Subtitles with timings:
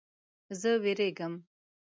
[0.59, 1.33] زه ویریږم